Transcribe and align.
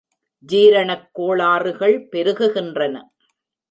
ஜீரணக் 0.47 1.09
கோளாறுகள் 1.11 2.07
பெருகுகின்றன. 2.11 3.01